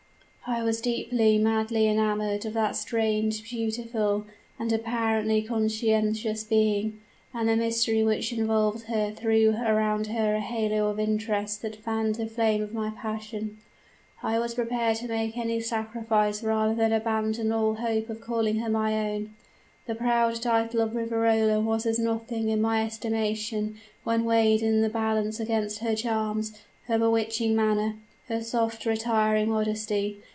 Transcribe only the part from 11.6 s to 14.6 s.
that fanned the flame of my passion. I was